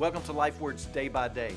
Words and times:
Welcome 0.00 0.22
to 0.22 0.32
Life 0.32 0.58
Words 0.62 0.86
Day 0.86 1.08
by 1.08 1.28
Day. 1.28 1.54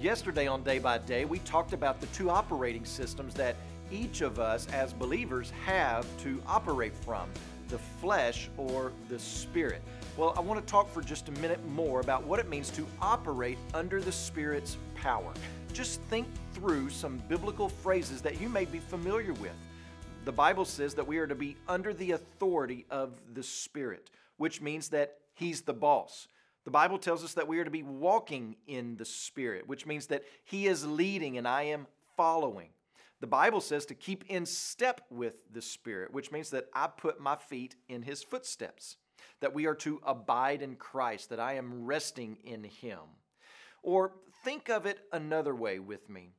Yesterday 0.00 0.48
on 0.48 0.64
Day 0.64 0.80
by 0.80 0.98
Day, 0.98 1.24
we 1.24 1.38
talked 1.38 1.72
about 1.72 2.00
the 2.00 2.08
two 2.08 2.30
operating 2.30 2.84
systems 2.84 3.32
that 3.34 3.54
each 3.92 4.22
of 4.22 4.40
us 4.40 4.66
as 4.72 4.92
believers 4.92 5.52
have 5.64 6.04
to 6.24 6.42
operate 6.48 6.92
from 6.96 7.30
the 7.68 7.78
flesh 7.78 8.50
or 8.56 8.90
the 9.08 9.20
spirit. 9.20 9.82
Well, 10.16 10.34
I 10.36 10.40
want 10.40 10.58
to 10.60 10.66
talk 10.68 10.92
for 10.92 11.00
just 11.00 11.28
a 11.28 11.32
minute 11.40 11.64
more 11.64 12.00
about 12.00 12.24
what 12.24 12.40
it 12.40 12.48
means 12.48 12.70
to 12.70 12.84
operate 13.00 13.56
under 13.72 14.00
the 14.02 14.10
Spirit's 14.10 14.78
power. 14.96 15.32
Just 15.72 16.00
think 16.10 16.26
through 16.54 16.90
some 16.90 17.22
biblical 17.28 17.68
phrases 17.68 18.20
that 18.22 18.40
you 18.40 18.48
may 18.48 18.64
be 18.64 18.80
familiar 18.80 19.32
with. 19.34 19.54
The 20.24 20.32
Bible 20.32 20.64
says 20.64 20.94
that 20.94 21.06
we 21.06 21.18
are 21.18 21.28
to 21.28 21.36
be 21.36 21.56
under 21.68 21.94
the 21.94 22.10
authority 22.10 22.84
of 22.90 23.12
the 23.32 23.44
Spirit, 23.44 24.10
which 24.38 24.60
means 24.60 24.88
that 24.88 25.18
He's 25.34 25.60
the 25.60 25.72
boss. 25.72 26.26
The 26.66 26.72
Bible 26.72 26.98
tells 26.98 27.22
us 27.22 27.34
that 27.34 27.46
we 27.46 27.60
are 27.60 27.64
to 27.64 27.70
be 27.70 27.84
walking 27.84 28.56
in 28.66 28.96
the 28.96 29.04
Spirit, 29.04 29.68
which 29.68 29.86
means 29.86 30.08
that 30.08 30.24
He 30.44 30.66
is 30.66 30.84
leading 30.84 31.38
and 31.38 31.46
I 31.46 31.62
am 31.62 31.86
following. 32.16 32.70
The 33.20 33.28
Bible 33.28 33.60
says 33.60 33.86
to 33.86 33.94
keep 33.94 34.24
in 34.28 34.44
step 34.44 35.00
with 35.08 35.36
the 35.52 35.62
Spirit, 35.62 36.12
which 36.12 36.32
means 36.32 36.50
that 36.50 36.66
I 36.74 36.88
put 36.88 37.20
my 37.20 37.36
feet 37.36 37.76
in 37.88 38.02
His 38.02 38.24
footsteps 38.24 38.96
that 39.40 39.54
we 39.54 39.66
are 39.66 39.76
to 39.76 40.00
abide 40.04 40.60
in 40.60 40.74
Christ, 40.74 41.30
that 41.30 41.38
I 41.38 41.54
am 41.54 41.84
resting 41.84 42.38
in 42.42 42.64
Him. 42.64 42.98
Or 43.84 44.14
think 44.44 44.68
of 44.68 44.86
it 44.86 44.98
another 45.12 45.54
way 45.54 45.78
with 45.78 46.10
me. 46.10 46.32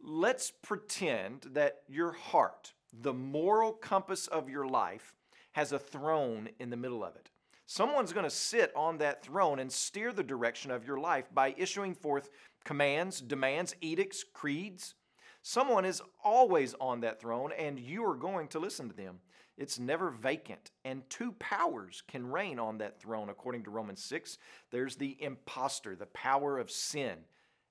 Let's 0.00 0.52
pretend 0.62 1.48
that 1.54 1.80
your 1.88 2.12
heart, 2.12 2.72
the 2.92 3.14
moral 3.14 3.72
compass 3.72 4.28
of 4.28 4.48
your 4.48 4.68
life, 4.68 5.12
has 5.52 5.72
a 5.72 5.78
throne 5.80 6.50
in 6.60 6.70
the 6.70 6.76
middle 6.76 7.02
of 7.02 7.16
it. 7.16 7.30
Someone's 7.66 8.12
going 8.12 8.24
to 8.24 8.30
sit 8.30 8.72
on 8.74 8.98
that 8.98 9.22
throne 9.22 9.58
and 9.58 9.70
steer 9.70 10.12
the 10.12 10.22
direction 10.22 10.70
of 10.70 10.86
your 10.86 10.98
life 10.98 11.26
by 11.32 11.54
issuing 11.56 11.94
forth 11.94 12.30
commands, 12.64 13.20
demands, 13.20 13.74
edicts, 13.80 14.24
creeds. 14.24 14.94
Someone 15.42 15.84
is 15.84 16.02
always 16.22 16.74
on 16.80 17.00
that 17.00 17.20
throne, 17.20 17.52
and 17.58 17.78
you 17.78 18.04
are 18.04 18.14
going 18.14 18.48
to 18.48 18.58
listen 18.58 18.88
to 18.88 18.94
them. 18.94 19.18
It's 19.58 19.78
never 19.78 20.10
vacant, 20.10 20.70
and 20.84 21.08
two 21.10 21.32
powers 21.32 22.02
can 22.08 22.30
reign 22.30 22.58
on 22.58 22.78
that 22.78 23.00
throne, 23.00 23.28
according 23.28 23.64
to 23.64 23.70
Romans 23.70 24.02
6. 24.04 24.38
There's 24.70 24.96
the 24.96 25.16
impostor, 25.22 25.94
the 25.94 26.06
power 26.06 26.58
of 26.58 26.70
sin, 26.70 27.18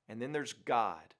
and 0.07 0.21
then 0.21 0.31
there's 0.31 0.53
God. 0.53 1.15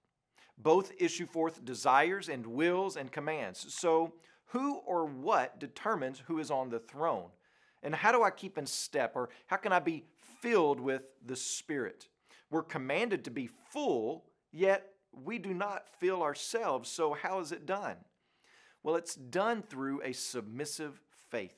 Both 0.58 0.92
issue 1.00 1.26
forth 1.26 1.66
desires 1.66 2.30
and 2.30 2.46
wills 2.46 2.96
and 2.96 3.12
commands. 3.12 3.74
So, 3.74 4.14
who 4.48 4.76
or 4.86 5.06
what 5.06 5.60
determines 5.60 6.20
who 6.28 6.38
is 6.40 6.52
on 6.52 6.70
the 6.70 6.80
throne? 6.80 7.30
And 7.84 7.96
how 7.96 8.12
do 8.12 8.24
I 8.24 8.30
keep 8.30 8.58
in 8.58 8.66
step, 8.66 9.14
or 9.16 9.30
how 9.48 9.58
can 9.58 9.72
I 9.72 9.80
be 9.80 10.04
filled 10.42 10.80
with 10.80 11.04
the 11.26 11.36
Spirit? 11.36 12.08
We're 12.50 12.64
commanded 12.64 13.26
to 13.26 13.32
be 13.32 13.48
full, 13.48 14.26
yet 14.52 14.92
we 15.12 15.40
do 15.40 15.54
not 15.54 15.88
fill 16.00 16.22
ourselves. 16.22 16.90
So, 16.90 17.14
how 17.14 17.40
is 17.40 17.52
it 17.52 17.66
done? 17.66 17.96
Well, 18.84 18.96
it's 18.96 19.16
done 19.16 19.64
through 19.64 20.02
a 20.04 20.14
submissive 20.14 21.02
faith. 21.30 21.56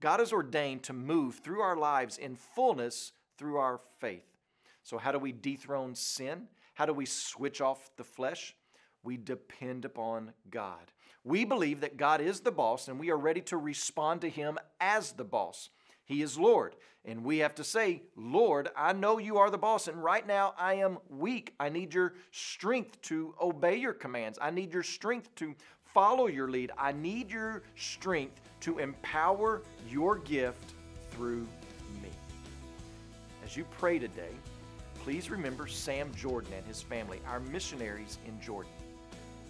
God 0.00 0.20
is 0.20 0.32
ordained 0.32 0.82
to 0.84 0.92
move 0.92 1.36
through 1.36 1.60
our 1.60 1.76
lives 1.76 2.18
in 2.18 2.34
fullness 2.36 3.12
through 3.38 3.56
our 3.58 3.80
faith. 4.00 4.26
So, 4.82 4.98
how 4.98 5.12
do 5.12 5.18
we 5.18 5.32
dethrone 5.32 5.94
sin? 5.94 6.48
How 6.74 6.86
do 6.86 6.92
we 6.92 7.06
switch 7.06 7.60
off 7.60 7.90
the 7.96 8.04
flesh? 8.04 8.56
We 9.02 9.16
depend 9.16 9.84
upon 9.84 10.32
God. 10.50 10.90
We 11.24 11.44
believe 11.44 11.80
that 11.80 11.96
God 11.96 12.20
is 12.20 12.40
the 12.40 12.50
boss 12.50 12.88
and 12.88 12.98
we 12.98 13.10
are 13.10 13.16
ready 13.16 13.40
to 13.42 13.56
respond 13.56 14.20
to 14.22 14.28
Him 14.28 14.58
as 14.80 15.12
the 15.12 15.24
boss. 15.24 15.70
He 16.04 16.22
is 16.22 16.38
Lord. 16.38 16.76
And 17.04 17.24
we 17.24 17.38
have 17.38 17.54
to 17.56 17.64
say, 17.64 18.02
Lord, 18.14 18.68
I 18.76 18.92
know 18.92 19.18
you 19.18 19.38
are 19.38 19.50
the 19.50 19.58
boss, 19.58 19.88
and 19.88 20.02
right 20.02 20.24
now 20.24 20.54
I 20.56 20.74
am 20.74 20.98
weak. 21.08 21.52
I 21.58 21.68
need 21.68 21.92
your 21.92 22.14
strength 22.30 23.00
to 23.02 23.34
obey 23.40 23.76
your 23.76 23.92
commands. 23.92 24.38
I 24.40 24.50
need 24.50 24.72
your 24.72 24.84
strength 24.84 25.34
to 25.36 25.56
follow 25.92 26.28
your 26.28 26.48
lead. 26.48 26.70
I 26.78 26.92
need 26.92 27.30
your 27.30 27.64
strength 27.74 28.40
to 28.60 28.78
empower 28.78 29.62
your 29.88 30.18
gift 30.18 30.74
through 31.10 31.46
me. 32.00 32.10
As 33.44 33.56
you 33.56 33.64
pray 33.78 33.98
today, 33.98 34.30
please 35.02 35.28
remember 35.28 35.66
Sam 35.66 36.14
Jordan 36.14 36.52
and 36.56 36.66
his 36.66 36.80
family, 36.80 37.20
our 37.26 37.40
missionaries 37.40 38.18
in 38.26 38.40
Jordan. 38.40 38.70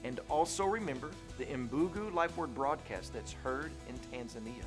And 0.05 0.21
also 0.29 0.65
remember 0.65 1.11
the 1.39 1.45
Mbugu 1.45 2.13
Life 2.13 2.37
Word 2.37 2.55
broadcast 2.55 3.13
that's 3.13 3.33
heard 3.33 3.71
in 3.89 3.99
Tanzania. 4.11 4.65